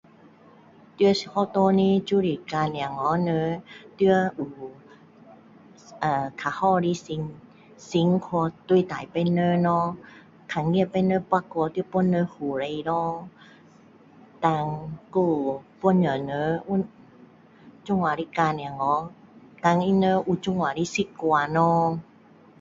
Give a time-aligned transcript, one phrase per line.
[0.97, 3.61] 在学校的就是教小孩们
[3.99, 4.71] 要有有
[6.35, 7.29] 较好的心
[7.87, 9.95] 去帮别人咯
[10.47, 11.19] 看见别人跌
[11.75, 13.29] 倒帮人扶起来咯
[14.39, 16.27] 胆还帮助人
[17.83, 18.25] 这样的较小孩
[18.79, 19.11] 教
[19.61, 21.99] 他们有这样的习惯咯